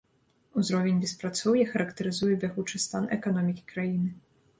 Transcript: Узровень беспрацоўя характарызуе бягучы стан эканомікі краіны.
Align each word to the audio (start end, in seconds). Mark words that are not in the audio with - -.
Узровень 0.59 1.01
беспрацоўя 1.03 1.65
характарызуе 1.73 2.35
бягучы 2.45 2.81
стан 2.87 3.05
эканомікі 3.19 3.63
краіны. 3.75 4.09